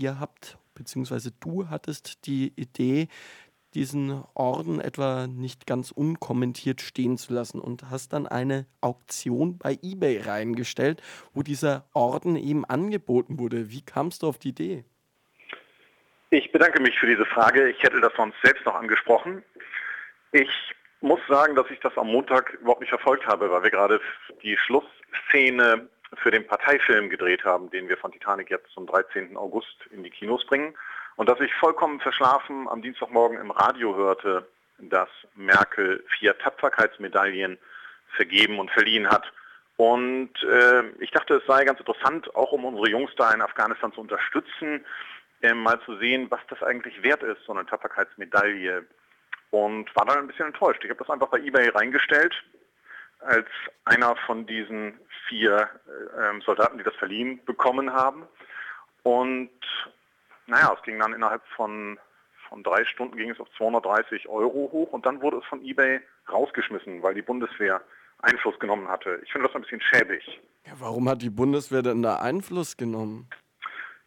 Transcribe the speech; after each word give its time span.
ihr 0.00 0.18
habt, 0.18 0.58
beziehungsweise 0.74 1.30
du 1.40 1.68
hattest 1.68 2.26
die 2.26 2.52
Idee, 2.56 3.08
diesen 3.74 4.24
Orden 4.34 4.80
etwa 4.80 5.26
nicht 5.28 5.66
ganz 5.66 5.92
unkommentiert 5.92 6.80
stehen 6.80 7.18
zu 7.18 7.32
lassen 7.32 7.60
und 7.60 7.90
hast 7.90 8.12
dann 8.12 8.26
eine 8.26 8.66
Auktion 8.80 9.58
bei 9.58 9.78
eBay 9.80 10.22
reingestellt, 10.22 11.02
wo 11.34 11.42
dieser 11.42 11.84
Orden 11.92 12.34
eben 12.36 12.64
angeboten 12.64 13.38
wurde. 13.38 13.70
Wie 13.70 13.84
kamst 13.84 14.22
du 14.22 14.26
auf 14.26 14.38
die 14.38 14.48
Idee? 14.48 14.84
Ich 16.30 16.50
bedanke 16.52 16.80
mich 16.80 16.98
für 16.98 17.06
diese 17.06 17.26
Frage. 17.26 17.70
Ich 17.70 17.82
hätte 17.82 18.00
das 18.00 18.12
sonst 18.16 18.36
selbst 18.42 18.64
noch 18.64 18.74
angesprochen. 18.74 19.42
Ich 20.32 20.50
muss 21.00 21.20
sagen, 21.28 21.54
dass 21.54 21.70
ich 21.70 21.80
das 21.80 21.96
am 21.96 22.08
Montag 22.08 22.54
überhaupt 22.54 22.80
nicht 22.80 22.90
verfolgt 22.90 23.26
habe, 23.26 23.50
weil 23.50 23.62
wir 23.62 23.70
gerade 23.70 24.00
die 24.42 24.56
Schlussszene 24.56 25.88
für 26.16 26.30
den 26.30 26.46
Parteifilm 26.46 27.08
gedreht 27.08 27.44
haben, 27.44 27.70
den 27.70 27.88
wir 27.88 27.96
von 27.96 28.12
Titanic 28.12 28.50
jetzt 28.50 28.70
zum 28.72 28.86
13. 28.86 29.36
August 29.36 29.76
in 29.90 30.02
die 30.02 30.10
Kinos 30.10 30.44
bringen. 30.46 30.74
Und 31.16 31.28
dass 31.28 31.40
ich 31.40 31.52
vollkommen 31.54 32.00
verschlafen 32.00 32.68
am 32.68 32.82
Dienstagmorgen 32.82 33.38
im 33.38 33.50
Radio 33.50 33.94
hörte, 33.94 34.48
dass 34.78 35.08
Merkel 35.34 36.04
vier 36.18 36.36
Tapferkeitsmedaillen 36.38 37.58
vergeben 38.16 38.58
und 38.58 38.70
verliehen 38.70 39.08
hat. 39.08 39.30
Und 39.76 40.30
äh, 40.42 40.82
ich 40.98 41.10
dachte, 41.10 41.34
es 41.36 41.46
sei 41.46 41.64
ganz 41.64 41.78
interessant, 41.78 42.34
auch 42.34 42.52
um 42.52 42.64
unsere 42.64 42.90
Jungs 42.90 43.12
da 43.16 43.32
in 43.32 43.40
Afghanistan 43.40 43.92
zu 43.92 44.00
unterstützen, 44.00 44.84
äh, 45.42 45.54
mal 45.54 45.80
zu 45.86 45.96
sehen, 45.96 46.30
was 46.30 46.40
das 46.48 46.62
eigentlich 46.62 47.02
wert 47.02 47.22
ist, 47.22 47.42
so 47.46 47.52
eine 47.52 47.66
Tapferkeitsmedaille. 47.66 48.84
Und 49.50 49.94
war 49.96 50.04
dann 50.04 50.18
ein 50.18 50.26
bisschen 50.26 50.46
enttäuscht. 50.46 50.84
Ich 50.84 50.90
habe 50.90 50.98
das 50.98 51.10
einfach 51.10 51.28
bei 51.28 51.38
eBay 51.38 51.70
reingestellt, 51.70 52.34
als 53.20 53.46
einer 53.84 54.16
von 54.26 54.46
diesen 54.46 54.98
vier 55.28 55.68
äh, 55.86 56.40
Soldaten, 56.44 56.78
die 56.78 56.84
das 56.84 56.94
verliehen 56.96 57.40
bekommen 57.44 57.92
haben. 57.92 58.26
Und 59.02 59.50
naja, 60.46 60.74
es 60.76 60.82
ging 60.82 60.98
dann 60.98 61.12
innerhalb 61.12 61.42
von, 61.56 61.98
von 62.48 62.62
drei 62.62 62.84
Stunden 62.84 63.16
ging 63.16 63.30
es 63.30 63.40
auf 63.40 63.48
230 63.56 64.28
Euro 64.28 64.70
hoch 64.72 64.92
und 64.92 65.06
dann 65.06 65.20
wurde 65.22 65.38
es 65.38 65.44
von 65.44 65.64
eBay 65.64 66.00
rausgeschmissen, 66.30 67.02
weil 67.02 67.14
die 67.14 67.22
Bundeswehr 67.22 67.80
Einfluss 68.22 68.58
genommen 68.58 68.88
hatte. 68.88 69.20
Ich 69.24 69.32
finde 69.32 69.46
das 69.46 69.56
ein 69.56 69.62
bisschen 69.62 69.80
schäbig. 69.80 70.40
Ja, 70.66 70.72
warum 70.78 71.08
hat 71.08 71.22
die 71.22 71.30
Bundeswehr 71.30 71.82
denn 71.82 72.02
da 72.02 72.16
Einfluss 72.16 72.76
genommen? 72.76 73.28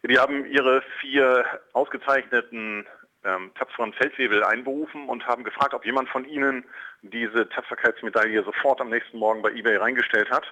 Die 0.04 0.20
haben 0.20 0.46
ihre 0.46 0.84
vier 1.00 1.46
ausgezeichneten 1.72 2.86
ähm, 3.26 3.52
tapferen 3.56 3.94
Feldwebel 3.94 4.44
einberufen 4.44 5.08
und 5.08 5.26
haben 5.26 5.44
gefragt, 5.44 5.74
ob 5.74 5.86
jemand 5.86 6.10
von 6.10 6.26
ihnen 6.26 6.66
diese 7.02 7.48
Tapferkeitsmedaille 7.50 8.44
sofort 8.44 8.82
am 8.82 8.90
nächsten 8.90 9.18
Morgen 9.18 9.42
bei 9.42 9.52
eBay 9.52 9.78
reingestellt 9.78 10.30
hat. 10.30 10.46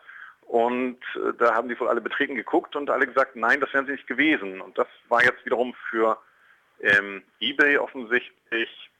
Und 0.47 0.99
äh, 1.15 1.33
da 1.37 1.53
haben 1.55 1.69
die 1.69 1.79
wohl 1.79 1.87
alle 1.87 2.01
betreten 2.01 2.35
geguckt 2.35 2.75
und 2.75 2.89
alle 2.89 3.07
gesagt, 3.07 3.35
nein, 3.35 3.59
das 3.59 3.73
wären 3.73 3.85
sie 3.85 3.93
nicht 3.93 4.07
gewesen. 4.07 4.61
Und 4.61 4.77
das 4.77 4.87
war 5.07 5.23
jetzt 5.23 5.45
wiederum 5.45 5.73
für 5.89 6.17
ähm, 6.81 7.23
eBay 7.39 7.77
offensichtlich 7.77 8.90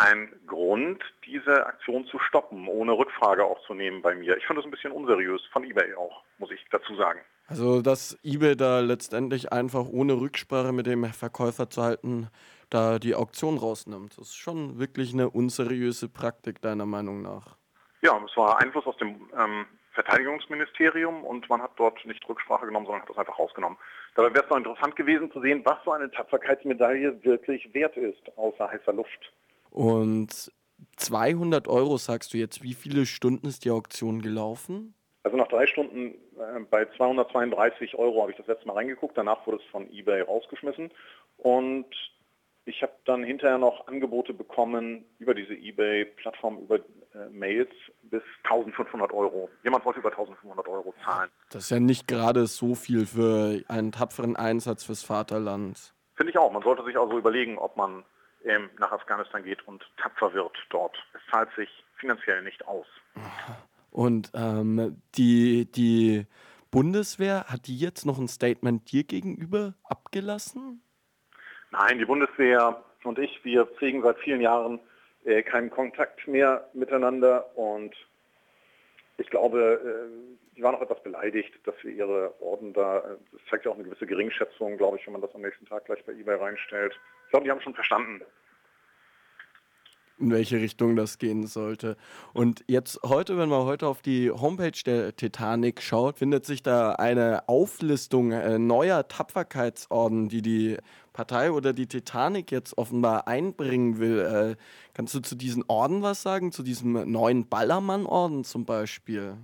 ein 0.00 0.32
Grund, 0.46 1.02
diese 1.26 1.66
Aktion 1.66 2.06
zu 2.06 2.18
stoppen, 2.18 2.66
ohne 2.68 2.92
Rückfrage 2.92 3.44
auch 3.44 3.60
zu 3.66 3.74
nehmen 3.74 4.00
bei 4.00 4.14
mir. 4.14 4.36
Ich 4.38 4.46
finde 4.46 4.62
das 4.62 4.66
ein 4.66 4.70
bisschen 4.70 4.92
unseriös 4.92 5.42
von 5.52 5.62
eBay 5.62 5.94
auch, 5.94 6.22
muss 6.38 6.50
ich 6.50 6.64
dazu 6.70 6.96
sagen. 6.96 7.20
Also, 7.48 7.82
dass 7.82 8.18
eBay 8.22 8.56
da 8.56 8.80
letztendlich 8.80 9.52
einfach 9.52 9.86
ohne 9.86 10.14
Rücksprache 10.14 10.72
mit 10.72 10.86
dem 10.86 11.04
Verkäufer 11.04 11.68
zu 11.68 11.82
halten, 11.82 12.28
da 12.70 12.98
die 12.98 13.14
Auktion 13.14 13.58
rausnimmt, 13.58 14.16
das 14.16 14.28
ist 14.28 14.36
schon 14.36 14.78
wirklich 14.78 15.12
eine 15.12 15.28
unseriöse 15.28 16.08
Praktik, 16.08 16.62
deiner 16.62 16.86
Meinung 16.86 17.20
nach. 17.20 17.56
Ja, 18.00 18.18
es 18.24 18.36
war 18.36 18.58
Einfluss 18.62 18.86
aus 18.86 18.96
dem 18.96 19.28
ähm, 19.38 19.66
Verteidigungsministerium 19.92 21.24
und 21.24 21.46
man 21.50 21.60
hat 21.60 21.72
dort 21.76 22.02
nicht 22.06 22.26
Rücksprache 22.26 22.66
genommen, 22.66 22.86
sondern 22.86 23.02
hat 23.02 23.10
das 23.10 23.18
einfach 23.18 23.38
rausgenommen. 23.38 23.76
Dabei 24.14 24.32
wäre 24.32 24.44
es 24.44 24.50
noch 24.50 24.56
interessant 24.56 24.96
gewesen 24.96 25.30
zu 25.30 25.40
sehen, 25.42 25.60
was 25.64 25.76
so 25.84 25.92
eine 25.92 26.10
Tapferkeitsmedaille 26.10 27.22
wirklich 27.22 27.68
wert 27.74 27.96
ist, 27.98 28.22
außer 28.36 28.70
heißer 28.70 28.92
Luft. 28.92 29.32
Und 29.70 30.52
200 30.96 31.68
Euro 31.68 31.96
sagst 31.96 32.34
du 32.34 32.38
jetzt, 32.38 32.62
wie 32.62 32.74
viele 32.74 33.06
Stunden 33.06 33.46
ist 33.46 33.64
die 33.64 33.70
Auktion 33.70 34.22
gelaufen? 34.22 34.94
Also 35.22 35.36
nach 35.36 35.48
drei 35.48 35.66
Stunden 35.66 36.14
äh, 36.38 36.60
bei 36.70 36.86
232 36.96 37.94
Euro 37.96 38.22
habe 38.22 38.32
ich 38.32 38.38
das 38.38 38.46
letzte 38.46 38.66
Mal 38.66 38.74
reingeguckt. 38.74 39.16
Danach 39.16 39.46
wurde 39.46 39.58
es 39.58 39.70
von 39.70 39.90
eBay 39.92 40.22
rausgeschmissen. 40.22 40.90
Und 41.36 41.86
ich 42.64 42.82
habe 42.82 42.92
dann 43.04 43.24
hinterher 43.24 43.58
noch 43.58 43.86
Angebote 43.86 44.32
bekommen 44.32 45.04
über 45.18 45.34
diese 45.34 45.54
eBay-Plattform, 45.54 46.58
über 46.58 46.76
äh, 46.76 47.28
Mails 47.30 47.70
bis 48.02 48.22
1500 48.44 49.12
Euro. 49.12 49.48
Jemand 49.64 49.84
wollte 49.84 50.00
über 50.00 50.10
1500 50.10 50.68
Euro 50.68 50.94
zahlen. 51.04 51.30
Das 51.50 51.64
ist 51.64 51.70
ja 51.70 51.80
nicht 51.80 52.06
gerade 52.06 52.46
so 52.46 52.74
viel 52.74 53.06
für 53.06 53.62
einen 53.68 53.92
tapferen 53.92 54.36
Einsatz 54.36 54.84
fürs 54.84 55.02
Vaterland. 55.02 55.94
Finde 56.14 56.30
ich 56.30 56.38
auch. 56.38 56.52
Man 56.52 56.62
sollte 56.62 56.84
sich 56.84 56.96
also 56.98 57.18
überlegen, 57.18 57.58
ob 57.58 57.76
man 57.76 58.04
ähm, 58.44 58.70
nach 58.78 58.92
Afghanistan 58.92 59.42
geht 59.42 59.66
und 59.66 59.84
tapfer 59.96 60.32
wird 60.32 60.56
dort. 60.70 60.96
Es 61.14 61.20
zahlt 61.30 61.50
sich 61.56 61.68
finanziell 61.96 62.42
nicht 62.42 62.66
aus. 62.66 62.86
Und 63.90 64.30
ähm, 64.34 65.00
die, 65.16 65.70
die 65.70 66.26
Bundeswehr, 66.70 67.46
hat 67.48 67.66
die 67.66 67.76
jetzt 67.76 68.06
noch 68.06 68.18
ein 68.18 68.28
Statement 68.28 68.90
dir 68.90 69.04
gegenüber 69.04 69.74
abgelassen? 69.84 70.82
Nein, 71.70 71.98
die 71.98 72.04
Bundeswehr 72.04 72.82
und 73.04 73.18
ich, 73.18 73.44
wir 73.44 73.66
pflegen 73.66 74.02
seit 74.02 74.18
vielen 74.18 74.40
Jahren 74.40 74.80
äh, 75.24 75.42
keinen 75.42 75.70
Kontakt 75.70 76.26
mehr 76.26 76.68
miteinander 76.72 77.56
und 77.56 77.94
ich 79.20 79.30
glaube, 79.30 79.80
äh, 79.84 80.56
die 80.56 80.62
waren 80.62 80.74
auch 80.74 80.82
etwas 80.82 81.02
beleidigt, 81.02 81.52
dass 81.64 81.74
wir 81.82 81.92
ihre 81.92 82.34
Orden 82.40 82.72
da, 82.72 82.98
äh, 82.98 83.16
das 83.32 83.40
zeigt 83.50 83.64
ja 83.64 83.70
auch 83.70 83.76
eine 83.76 83.84
gewisse 83.84 84.06
Geringschätzung, 84.06 84.76
glaube 84.76 84.96
ich, 84.98 85.06
wenn 85.06 85.12
man 85.12 85.22
das 85.22 85.34
am 85.34 85.42
nächsten 85.42 85.66
Tag 85.66 85.84
gleich 85.84 86.04
bei 86.04 86.12
eBay 86.12 86.36
reinstellt. 86.36 86.98
Ich 87.26 87.30
glaube, 87.30 87.44
die 87.44 87.50
haben 87.50 87.60
schon 87.60 87.74
verstanden, 87.74 88.22
in 90.20 90.30
welche 90.30 90.56
Richtung 90.56 90.96
das 90.96 91.18
gehen 91.18 91.46
sollte. 91.46 91.96
Und 92.32 92.64
jetzt 92.68 93.00
heute, 93.04 93.38
wenn 93.38 93.48
man 93.48 93.64
heute 93.64 93.86
auf 93.86 94.02
die 94.02 94.30
Homepage 94.30 94.78
der 94.84 95.16
Titanic 95.16 95.82
schaut, 95.82 96.18
findet 96.18 96.44
sich 96.46 96.62
da 96.62 96.92
eine 96.92 97.48
Auflistung 97.48 98.32
äh, 98.32 98.58
neuer 98.58 99.08
Tapferkeitsorden, 99.08 100.28
die 100.28 100.42
die 100.42 100.76
Partei 101.12 101.50
oder 101.50 101.72
die 101.72 101.86
Titanic 101.86 102.52
jetzt 102.52 102.78
offenbar 102.78 103.26
einbringen 103.26 103.98
will. 103.98 104.20
Äh, 104.20 104.56
kannst 104.94 105.14
du 105.14 105.20
zu 105.20 105.34
diesen 105.34 105.64
Orden 105.68 106.02
was 106.02 106.22
sagen? 106.22 106.52
Zu 106.52 106.62
diesem 106.62 107.10
neuen 107.10 107.48
Ballermann-Orden 107.48 108.44
zum 108.44 108.64
Beispiel? 108.64 109.36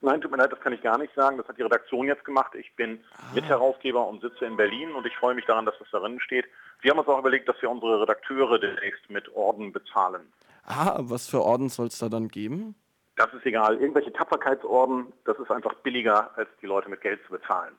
Nein, 0.00 0.20
tut 0.20 0.32
mir 0.32 0.36
leid, 0.36 0.50
das 0.50 0.60
kann 0.60 0.72
ich 0.72 0.82
gar 0.82 0.98
nicht 0.98 1.14
sagen. 1.14 1.38
Das 1.38 1.46
hat 1.46 1.58
die 1.58 1.62
Redaktion 1.62 2.08
jetzt 2.08 2.24
gemacht. 2.24 2.54
Ich 2.56 2.74
bin 2.74 2.98
ah. 3.16 3.34
Mitherausgeber 3.34 4.06
und 4.06 4.20
sitze 4.20 4.44
in 4.46 4.56
Berlin 4.56 4.92
und 4.92 5.06
ich 5.06 5.16
freue 5.16 5.34
mich 5.34 5.46
daran, 5.46 5.64
dass 5.64 5.78
das 5.78 5.88
darin 5.92 6.18
steht. 6.20 6.46
Wir 6.82 6.90
haben 6.90 6.98
uns 6.98 7.08
auch 7.08 7.20
überlegt, 7.20 7.48
dass 7.48 7.60
wir 7.62 7.70
unsere 7.70 8.02
Redakteure 8.02 8.58
demnächst 8.58 9.08
mit 9.08 9.32
Orden 9.34 9.72
bezahlen. 9.72 10.32
Ah, 10.64 10.98
was 11.00 11.28
für 11.28 11.40
Orden 11.40 11.68
soll 11.68 11.86
es 11.86 11.98
da 11.98 12.08
dann 12.08 12.28
geben? 12.28 12.74
Das 13.16 13.32
ist 13.32 13.46
egal. 13.46 13.78
Irgendwelche 13.80 14.12
Tapferkeitsorden, 14.12 15.12
das 15.24 15.38
ist 15.38 15.50
einfach 15.50 15.74
billiger, 15.74 16.36
als 16.36 16.48
die 16.60 16.66
Leute 16.66 16.88
mit 16.88 17.00
Geld 17.00 17.20
zu 17.26 17.32
bezahlen. 17.32 17.74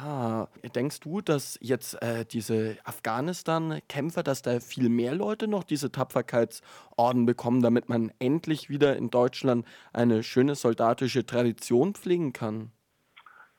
Ah, 0.00 0.46
denkst 0.62 1.00
du, 1.00 1.20
dass 1.20 1.58
jetzt 1.60 2.00
äh, 2.02 2.24
diese 2.24 2.76
Afghanistan-Kämpfer, 2.84 4.22
dass 4.22 4.42
da 4.42 4.60
viel 4.60 4.88
mehr 4.88 5.14
Leute 5.14 5.48
noch 5.48 5.64
diese 5.64 5.90
Tapferkeitsorden 5.90 7.26
bekommen, 7.26 7.62
damit 7.62 7.88
man 7.88 8.12
endlich 8.20 8.68
wieder 8.68 8.96
in 8.96 9.10
Deutschland 9.10 9.66
eine 9.92 10.22
schöne 10.22 10.54
soldatische 10.54 11.26
Tradition 11.26 11.94
pflegen 11.94 12.32
kann? 12.32 12.70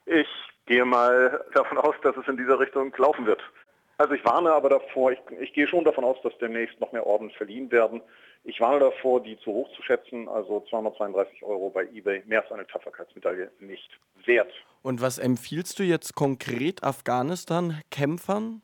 Ich 0.05 0.27
gehe 0.67 0.85
mal 0.85 1.43
davon 1.53 1.77
aus, 1.77 1.95
dass 2.03 2.15
es 2.15 2.27
in 2.27 2.37
dieser 2.37 2.59
Richtung 2.59 2.93
laufen 2.97 3.25
wird. 3.25 3.41
Also 3.99 4.13
ich 4.13 4.23
warne 4.23 4.53
aber 4.53 4.69
davor, 4.69 5.11
ich, 5.11 5.19
ich 5.41 5.51
gehe 5.51 5.67
schon 5.67 5.83
davon 5.83 6.05
aus, 6.05 6.15
dass 6.23 6.31
demnächst 6.37 6.79
noch 6.79 6.93
mehr 6.93 7.05
Orden 7.05 7.29
verliehen 7.31 7.69
werden. 7.69 8.01
Ich 8.45 8.61
warne 8.61 8.79
davor, 8.79 9.21
die 9.21 9.37
zu 9.39 9.51
hoch 9.51 9.69
zu 9.75 9.83
schätzen, 9.83 10.29
also 10.29 10.65
232 10.69 11.43
Euro 11.43 11.69
bei 11.69 11.83
eBay, 11.83 12.23
mehr 12.25 12.41
als 12.41 12.51
eine 12.53 12.65
Tapferkeitsmedaille 12.65 13.51
nicht 13.59 13.89
wert. 14.23 14.49
Und 14.83 15.01
was 15.01 15.19
empfiehlst 15.19 15.79
du 15.79 15.83
jetzt 15.83 16.15
konkret 16.15 16.81
Afghanistan-Kämpfern? 16.81 18.61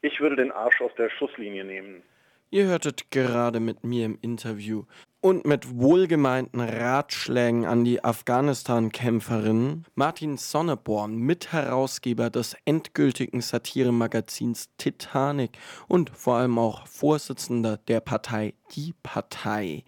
Ich 0.00 0.18
würde 0.18 0.36
den 0.36 0.50
Arsch 0.50 0.80
aus 0.80 0.92
der 0.96 1.10
Schusslinie 1.10 1.64
nehmen. 1.64 2.02
Ihr 2.50 2.64
hörtet 2.64 3.10
gerade 3.10 3.60
mit 3.60 3.84
mir 3.84 4.06
im 4.06 4.18
Interview 4.22 4.84
und 5.24 5.46
mit 5.46 5.78
wohlgemeinten 5.78 6.60
Ratschlägen 6.60 7.64
an 7.64 7.82
die 7.82 8.04
Afghanistan-Kämpferin 8.04 9.86
Martin 9.94 10.36
Sonneborn, 10.36 11.16
Mitherausgeber 11.16 12.28
des 12.28 12.54
endgültigen 12.66 13.40
Satiremagazins 13.40 14.68
Titanic 14.76 15.56
und 15.88 16.10
vor 16.10 16.36
allem 16.36 16.58
auch 16.58 16.86
Vorsitzender 16.86 17.78
der 17.88 18.00
Partei 18.00 18.52
Die 18.72 18.92
Partei. 19.02 19.84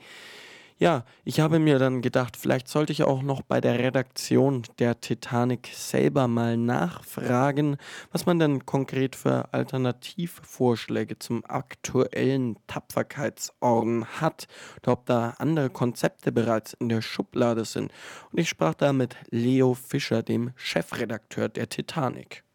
Ja, 0.78 1.06
ich 1.24 1.40
habe 1.40 1.58
mir 1.58 1.78
dann 1.78 2.02
gedacht, 2.02 2.36
vielleicht 2.36 2.68
sollte 2.68 2.92
ich 2.92 3.02
auch 3.02 3.22
noch 3.22 3.40
bei 3.40 3.62
der 3.62 3.78
Redaktion 3.78 4.62
der 4.78 5.00
Titanic 5.00 5.70
selber 5.72 6.28
mal 6.28 6.58
nachfragen, 6.58 7.78
was 8.12 8.26
man 8.26 8.38
denn 8.38 8.66
konkret 8.66 9.16
für 9.16 9.54
Alternativvorschläge 9.54 11.18
zum 11.18 11.46
aktuellen 11.46 12.58
Tapferkeitsorden 12.66 14.04
hat 14.20 14.48
oder 14.82 14.92
ob 14.92 15.06
da 15.06 15.30
andere 15.38 15.70
Konzepte 15.70 16.30
bereits 16.30 16.74
in 16.74 16.90
der 16.90 17.00
Schublade 17.00 17.64
sind. 17.64 17.90
Und 18.30 18.38
ich 18.38 18.50
sprach 18.50 18.74
da 18.74 18.92
mit 18.92 19.16
Leo 19.30 19.72
Fischer, 19.72 20.22
dem 20.22 20.52
Chefredakteur 20.56 21.48
der 21.48 21.70
Titanic. 21.70 22.45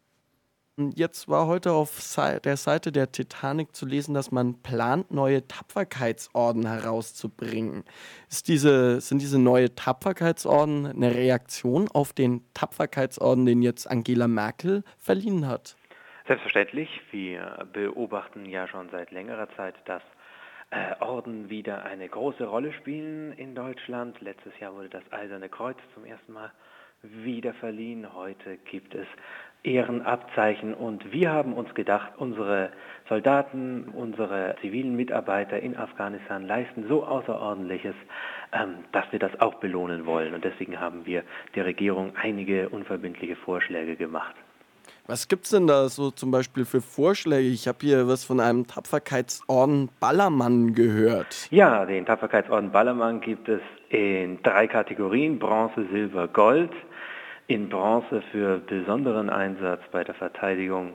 Jetzt 0.90 1.28
war 1.28 1.46
heute 1.46 1.72
auf 1.72 2.00
der 2.44 2.56
Seite 2.56 2.90
der 2.90 3.12
Titanic 3.12 3.76
zu 3.76 3.86
lesen, 3.86 4.14
dass 4.14 4.32
man 4.32 4.60
plant, 4.62 5.12
neue 5.12 5.46
Tapferkeitsorden 5.46 6.66
herauszubringen. 6.66 7.84
Ist 8.28 8.48
diese, 8.48 9.00
sind 9.00 9.22
diese 9.22 9.38
neue 9.38 9.74
Tapferkeitsorden 9.74 10.86
eine 10.86 11.14
Reaktion 11.14 11.88
auf 11.88 12.12
den 12.12 12.42
Tapferkeitsorden, 12.54 13.46
den 13.46 13.62
jetzt 13.62 13.88
Angela 13.90 14.26
Merkel 14.26 14.82
verliehen 14.98 15.46
hat? 15.46 15.76
Selbstverständlich. 16.26 16.88
Wir 17.10 17.66
beobachten 17.72 18.44
ja 18.46 18.66
schon 18.68 18.90
seit 18.90 19.10
längerer 19.10 19.48
Zeit, 19.56 19.76
dass 19.84 20.02
äh, 20.70 20.94
Orden 21.00 21.50
wieder 21.50 21.84
eine 21.84 22.08
große 22.08 22.44
Rolle 22.44 22.72
spielen 22.72 23.32
in 23.32 23.54
Deutschland. 23.54 24.20
Letztes 24.20 24.58
Jahr 24.58 24.74
wurde 24.74 24.88
das 24.88 25.02
Eiserne 25.12 25.48
Kreuz 25.48 25.76
zum 25.94 26.04
ersten 26.04 26.32
Mal 26.32 26.50
wieder 27.02 27.52
verliehen. 27.54 28.14
Heute 28.14 28.58
gibt 28.58 28.94
es 28.94 29.06
Ehrenabzeichen 29.64 30.74
und 30.74 31.12
wir 31.12 31.32
haben 31.32 31.52
uns 31.52 31.72
gedacht, 31.74 32.12
unsere 32.16 32.70
Soldaten, 33.08 33.88
unsere 33.92 34.56
zivilen 34.60 34.96
Mitarbeiter 34.96 35.58
in 35.58 35.76
Afghanistan 35.76 36.46
leisten 36.46 36.86
so 36.88 37.04
Außerordentliches, 37.04 37.94
ähm, 38.52 38.84
dass 38.92 39.04
wir 39.10 39.18
das 39.18 39.40
auch 39.40 39.54
belohnen 39.54 40.06
wollen. 40.06 40.34
Und 40.34 40.44
deswegen 40.44 40.80
haben 40.80 41.06
wir 41.06 41.22
der 41.54 41.64
Regierung 41.64 42.12
einige 42.16 42.68
unverbindliche 42.68 43.36
Vorschläge 43.36 43.96
gemacht. 43.96 44.34
Was 45.06 45.26
gibt 45.26 45.44
es 45.44 45.50
denn 45.50 45.66
da 45.66 45.88
so 45.88 46.12
zum 46.12 46.30
Beispiel 46.30 46.64
für 46.64 46.80
Vorschläge? 46.80 47.48
Ich 47.48 47.66
habe 47.66 47.78
hier 47.80 48.06
was 48.06 48.24
von 48.24 48.38
einem 48.38 48.66
Tapferkeitsorden 48.66 49.90
Ballermann 49.98 50.74
gehört. 50.74 51.48
Ja, 51.50 51.84
den 51.84 52.06
Tapferkeitsorden 52.06 52.70
Ballermann 52.70 53.20
gibt 53.20 53.48
es 53.48 53.60
in 53.88 54.40
drei 54.42 54.68
Kategorien, 54.68 55.40
Bronze, 55.40 55.86
Silber, 55.90 56.28
Gold. 56.28 56.70
In 57.52 57.68
Bronze 57.68 58.22
für 58.32 58.60
besonderen 58.60 59.28
Einsatz 59.28 59.82
bei 59.92 60.02
der 60.02 60.14
Verteidigung 60.14 60.94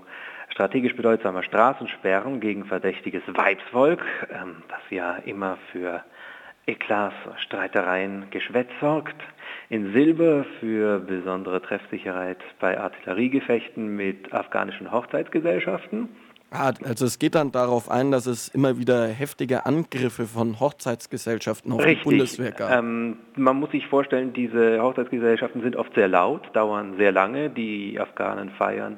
strategisch 0.49 0.95
bedeutsamer 0.95 1.43
Straßensperren 1.43 2.39
gegen 2.39 2.65
verdächtiges 2.65 3.21
Weibsvolk, 3.27 4.03
ähm, 4.31 4.63
das 4.67 4.79
ja 4.89 5.17
immer 5.17 5.59
für 5.71 6.03
Eklats, 6.65 7.13
Streitereien, 7.45 8.31
Geschwätz 8.31 8.71
sorgt. 8.81 9.21
In 9.69 9.93
Silber 9.93 10.45
für 10.59 10.97
besondere 10.97 11.61
Treffsicherheit 11.61 12.39
bei 12.59 12.75
Artilleriegefechten 12.79 13.95
mit 13.95 14.33
afghanischen 14.33 14.91
Hochzeitsgesellschaften. 14.91 16.09
Also 16.49 17.05
es 17.05 17.19
geht 17.19 17.35
dann 17.35 17.51
darauf 17.51 17.91
ein, 17.91 18.11
dass 18.11 18.25
es 18.25 18.47
immer 18.47 18.77
wieder 18.77 19.07
heftige 19.07 19.65
Angriffe 19.65 20.25
von 20.25 20.59
Hochzeitsgesellschaften 20.59 21.73
auf 21.73 21.79
Richtig. 21.79 22.03
die 22.03 22.09
Bundeswehr 22.09 22.51
gab. 22.51 22.71
Ähm, 22.71 23.17
man 23.35 23.57
muss 23.57 23.71
sich 23.71 23.85
vorstellen, 23.87 24.31
diese 24.31 24.81
Hochzeitsgesellschaften 24.81 25.61
sind 25.61 25.75
oft 25.75 25.93
sehr 25.93 26.07
laut, 26.07 26.49
dauern 26.55 26.95
sehr 26.97 27.11
lange. 27.11 27.49
Die 27.49 27.99
Afghanen 27.99 28.51
feiern 28.51 28.97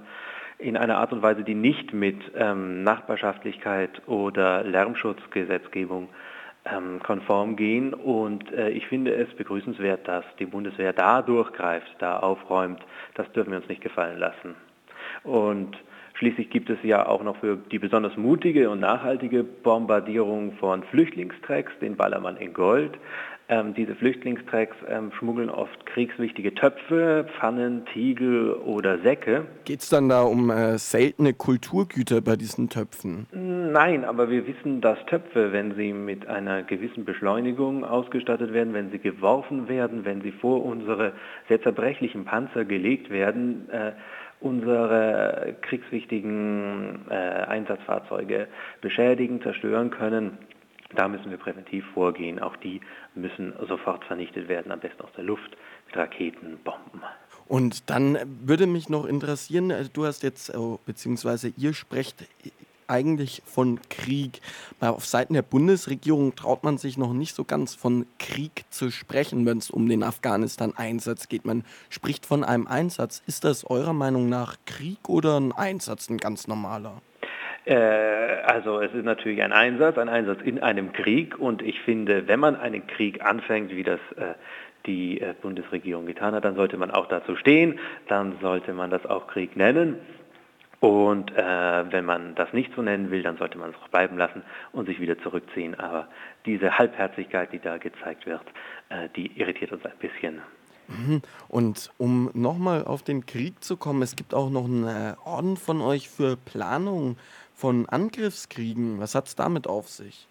in 0.59 0.77
einer 0.77 0.97
Art 0.97 1.11
und 1.11 1.23
Weise, 1.23 1.43
die 1.43 1.55
nicht 1.55 1.93
mit 1.93 2.19
ähm, 2.35 2.83
Nachbarschaftlichkeit 2.83 4.07
oder 4.07 4.63
Lärmschutzgesetzgebung 4.63 6.09
ähm, 6.65 6.99
konform 7.01 7.55
gehen. 7.55 7.93
Und 7.95 8.51
äh, 8.51 8.69
ich 8.69 8.85
finde 8.87 9.15
es 9.15 9.33
begrüßenswert, 9.35 10.07
dass 10.07 10.25
die 10.37 10.45
Bundeswehr 10.45 10.93
da 10.93 11.23
durchgreift, 11.23 11.95
da 11.99 12.19
aufräumt. 12.19 12.81
Das 13.15 13.31
dürfen 13.31 13.51
wir 13.51 13.59
uns 13.59 13.69
nicht 13.69 13.81
gefallen 13.81 14.19
lassen. 14.19 14.55
Und 15.23 15.77
Schließlich 16.19 16.49
gibt 16.49 16.69
es 16.69 16.77
ja 16.83 17.07
auch 17.07 17.23
noch 17.23 17.37
für 17.37 17.55
die 17.55 17.79
besonders 17.79 18.17
mutige 18.17 18.69
und 18.69 18.81
nachhaltige 18.81 19.41
Bombardierung 19.41 20.51
von 20.59 20.83
Flüchtlingstracks 20.83 21.71
den 21.79 21.95
Ballermann 21.95 22.35
in 22.35 22.51
Gold. 22.51 22.91
Ähm, 23.51 23.73
diese 23.73 23.95
Flüchtlingstracks 23.95 24.77
ähm, 24.87 25.11
schmuggeln 25.17 25.49
oft 25.49 25.83
kriegswichtige 25.87 26.53
Töpfe, 26.53 27.25
Pfannen, 27.35 27.83
Tiegel 27.91 28.53
oder 28.53 28.99
Säcke. 28.99 29.45
Geht 29.65 29.79
es 29.79 29.89
dann 29.89 30.07
da 30.07 30.21
um 30.21 30.51
äh, 30.51 30.77
seltene 30.77 31.33
Kulturgüter 31.33 32.21
bei 32.21 32.35
diesen 32.35 32.69
Töpfen? 32.69 33.25
Nein, 33.31 34.05
aber 34.05 34.29
wir 34.29 34.45
wissen, 34.45 34.81
dass 34.81 35.03
Töpfe, 35.07 35.51
wenn 35.51 35.73
sie 35.73 35.93
mit 35.93 36.27
einer 36.27 36.61
gewissen 36.61 37.05
Beschleunigung 37.05 37.83
ausgestattet 37.83 38.53
werden, 38.53 38.75
wenn 38.75 38.91
sie 38.91 38.99
geworfen 38.99 39.67
werden, 39.67 40.05
wenn 40.05 40.21
sie 40.21 40.31
vor 40.31 40.63
unsere 40.63 41.13
sehr 41.47 41.59
zerbrechlichen 41.59 42.25
Panzer 42.25 42.65
gelegt 42.65 43.09
werden, 43.09 43.67
äh, 43.71 43.93
unsere 44.41 45.55
kriegswichtigen 45.61 46.99
äh, 47.09 47.13
Einsatzfahrzeuge 47.13 48.47
beschädigen, 48.79 49.41
zerstören 49.41 49.89
können. 49.89 50.37
Da 50.95 51.07
müssen 51.07 51.29
wir 51.29 51.37
präventiv 51.37 51.85
vorgehen. 51.93 52.39
Auch 52.39 52.55
die 52.57 52.81
müssen 53.15 53.53
sofort 53.67 54.03
vernichtet 54.05 54.47
werden, 54.47 54.71
am 54.71 54.79
besten 54.79 55.03
aus 55.03 55.11
der 55.15 55.23
Luft 55.23 55.55
mit 55.87 55.95
Raketen, 55.95 56.59
Bomben. 56.63 57.03
Und 57.47 57.89
dann 57.89 58.17
würde 58.45 58.67
mich 58.67 58.89
noch 58.89 59.05
interessieren, 59.05 59.71
äh, 59.71 59.85
du 59.91 60.05
hast 60.05 60.23
jetzt, 60.23 60.55
oh, 60.55 60.79
beziehungsweise 60.85 61.51
ihr 61.57 61.73
sprecht 61.73 62.27
eigentlich 62.89 63.41
von 63.45 63.79
Krieg. 63.89 64.41
Auf 64.79 65.05
Seiten 65.05 65.35
der 65.35 65.41
Bundesregierung 65.41 66.35
traut 66.35 66.63
man 66.63 66.77
sich 66.77 66.97
noch 66.97 67.13
nicht 67.13 67.35
so 67.35 67.43
ganz 67.43 67.75
von 67.75 68.05
Krieg 68.17 68.65
zu 68.69 68.91
sprechen, 68.91 69.45
wenn 69.45 69.59
es 69.59 69.69
um 69.69 69.87
den 69.87 70.03
Afghanistan-Einsatz 70.03 71.27
geht. 71.29 71.45
Man 71.45 71.63
spricht 71.89 72.25
von 72.25 72.43
einem 72.43 72.67
Einsatz. 72.67 73.21
Ist 73.27 73.43
das 73.43 73.63
eurer 73.63 73.93
Meinung 73.93 74.27
nach 74.27 74.57
Krieg 74.65 75.07
oder 75.07 75.39
ein 75.39 75.51
Einsatz, 75.51 76.09
ein 76.09 76.17
ganz 76.17 76.47
normaler? 76.47 77.01
Äh, 77.65 77.75
also 77.75 78.79
es 78.79 78.93
ist 78.93 79.05
natürlich 79.05 79.41
ein 79.41 79.53
Einsatz, 79.53 79.97
ein 79.97 80.09
Einsatz 80.09 80.39
in 80.43 80.59
einem 80.59 80.93
Krieg 80.93 81.37
und 81.37 81.61
ich 81.61 81.79
finde, 81.81 82.27
wenn 82.27 82.39
man 82.39 82.55
einen 82.55 82.87
Krieg 82.87 83.23
anfängt, 83.23 83.71
wie 83.71 83.83
das 83.83 83.99
äh, 84.17 84.33
die 84.85 85.21
äh, 85.21 85.33
Bundesregierung 85.41 86.05
getan 86.05 86.33
hat, 86.33 86.45
dann 86.45 86.55
sollte 86.55 86.77
man 86.77 86.91
auch 86.91 87.07
dazu 87.07 87.35
stehen, 87.35 87.79
dann 88.07 88.37
sollte 88.41 88.73
man 88.73 88.89
das 88.89 89.05
auch 89.05 89.27
Krieg 89.27 89.55
nennen. 89.55 89.97
Und 90.79 91.35
äh, 91.35 91.91
wenn 91.91 92.05
man 92.05 92.35
das 92.35 92.53
nicht 92.53 92.71
so 92.73 92.81
nennen 92.81 93.11
will, 93.11 93.21
dann 93.21 93.37
sollte 93.37 93.57
man 93.57 93.71
es 93.71 93.75
auch 93.83 93.89
bleiben 93.89 94.17
lassen 94.17 94.43
und 94.71 94.85
sich 94.85 95.01
wieder 95.01 95.19
zurückziehen. 95.19 95.77
Aber 95.77 96.07
diese 96.45 96.77
Halbherzigkeit, 96.77 97.51
die 97.51 97.59
da 97.59 97.77
gezeigt 97.77 98.25
wird, 98.25 98.45
äh, 98.87 99.09
die 99.13 99.37
irritiert 99.37 99.73
uns 99.73 99.83
ein 99.83 99.97
bisschen. 99.99 100.41
Mhm. 100.87 101.21
Und 101.49 101.91
um 101.97 102.31
nochmal 102.33 102.85
auf 102.85 103.03
den 103.03 103.25
Krieg 103.25 103.61
zu 103.61 103.75
kommen, 103.75 104.01
es 104.01 104.15
gibt 104.15 104.33
auch 104.33 104.49
noch 104.49 104.65
einen 104.65 105.15
Orden 105.25 105.57
von 105.57 105.81
euch 105.81 106.09
für 106.09 106.37
Planung 106.37 107.17
von 107.59 107.87
Angriffskriegen. 107.87 108.99
Was 108.99 109.15
hat 109.15 109.27
es 109.27 109.35
damit 109.35 109.67
auf 109.67 109.89
sich? 109.89 110.27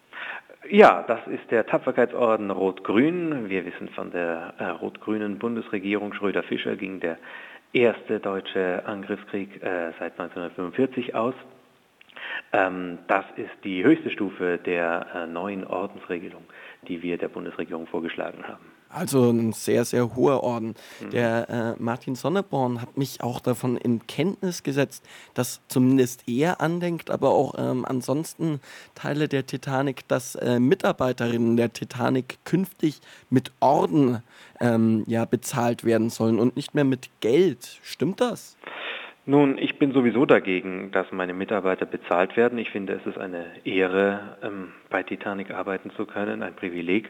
Ja, 0.69 1.03
das 1.07 1.19
ist 1.27 1.49
der 1.51 1.65
Tapferkeitsorden 1.65 2.51
Rot-Grün. 2.51 3.49
Wir 3.49 3.65
wissen 3.65 3.89
von 3.89 4.11
der 4.11 4.53
äh, 4.57 4.65
rot-grünen 4.65 5.39
Bundesregierung 5.39 6.13
Schröder-Fischer 6.13 6.75
ging 6.75 6.99
der 6.99 7.17
erste 7.71 8.19
deutsche 8.19 8.83
Angriffskrieg 8.85 9.63
äh, 9.63 9.91
seit 9.99 10.19
1945 10.19 11.15
aus. 11.15 11.35
Ähm, 12.51 12.99
das 13.07 13.25
ist 13.35 13.51
die 13.63 13.83
höchste 13.83 14.09
Stufe 14.09 14.57
der 14.57 15.05
äh, 15.13 15.27
neuen 15.27 15.65
Ordensregelung, 15.65 16.43
die 16.87 17.01
wir 17.01 17.17
der 17.17 17.29
Bundesregierung 17.29 17.87
vorgeschlagen 17.87 18.43
haben. 18.47 18.65
Also 18.91 19.29
ein 19.29 19.53
sehr, 19.53 19.85
sehr 19.85 20.15
hoher 20.15 20.41
Orden. 20.43 20.73
Mhm. 20.99 21.09
Der 21.11 21.49
äh, 21.49 21.81
Martin 21.81 22.15
Sonneborn 22.15 22.81
hat 22.81 22.97
mich 22.97 23.21
auch 23.21 23.39
davon 23.39 23.77
in 23.77 24.07
Kenntnis 24.07 24.63
gesetzt, 24.63 25.07
dass 25.35 25.61
zumindest 25.67 26.27
er 26.27 26.59
andenkt, 26.59 27.11
aber 27.11 27.29
auch 27.29 27.53
ähm, 27.59 27.85
ansonsten 27.85 28.59
Teile 28.95 29.27
der 29.27 29.45
Titanic, 29.45 30.07
dass 30.07 30.33
äh, 30.35 30.59
Mitarbeiterinnen 30.59 31.55
der 31.55 31.71
Titanic 31.71 32.39
künftig 32.45 32.99
mit 33.29 33.51
Orden 33.59 34.23
ähm, 34.59 35.03
ja, 35.05 35.25
bezahlt 35.25 35.83
werden 35.83 36.09
sollen 36.09 36.39
und 36.39 36.55
nicht 36.55 36.73
mehr 36.73 36.83
mit 36.83 37.11
Geld. 37.19 37.79
Stimmt 37.83 38.19
das? 38.21 38.57
Nun, 39.29 39.59
ich 39.59 39.77
bin 39.77 39.91
sowieso 39.91 40.25
dagegen, 40.25 40.89
dass 40.89 41.11
meine 41.11 41.35
Mitarbeiter 41.35 41.85
bezahlt 41.85 42.35
werden. 42.35 42.57
Ich 42.57 42.71
finde, 42.71 42.93
es 42.93 43.05
ist 43.05 43.19
eine 43.19 43.45
Ehre, 43.63 44.37
ähm, 44.41 44.71
bei 44.89 45.03
Titanic 45.03 45.51
arbeiten 45.51 45.91
zu 45.91 46.07
können, 46.07 46.41
ein 46.41 46.55
Privileg 46.55 47.07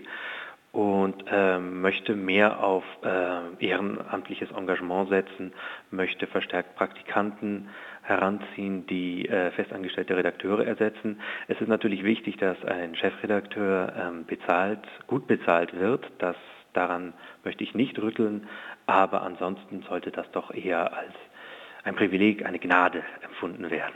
und 0.74 1.24
ähm, 1.32 1.80
möchte 1.80 2.16
mehr 2.18 2.62
auf 2.62 2.84
äh, 3.06 3.66
ehrenamtliches 3.66 4.52
Engagement 4.52 5.08
setzen, 5.08 5.54
möchte 5.92 6.28
verstärkt 6.28 6.76
Praktikanten 6.76 7.70
heranziehen, 8.02 8.86
die 8.88 9.26
äh, 9.30 9.52
festangestellte 9.52 10.18
Redakteure 10.18 10.68
ersetzen. 10.68 11.22
Es 11.48 11.62
ist 11.62 11.70
natürlich 11.70 12.04
wichtig, 12.04 12.36
dass 12.36 12.62
ein 12.66 12.98
Chefredakteur 12.98 13.94
ähm, 13.98 14.26
bezahlt, 14.26 14.82
gut 15.08 15.26
bezahlt 15.26 15.74
wird. 15.80 16.06
Das, 16.18 16.36
daran 16.74 17.14
möchte 17.46 17.64
ich 17.64 17.76
nicht 17.76 17.98
rütteln, 17.98 18.46
aber 18.88 19.22
ansonsten 19.22 19.84
sollte 19.84 20.12
das 20.12 20.30
doch 20.32 20.54
eher 20.54 20.98
als 20.98 21.14
ein 21.84 21.96
Privileg, 21.96 22.46
eine 22.46 22.60
Gnade 22.60 23.04
empfunden 23.22 23.70
werden. 23.70 23.96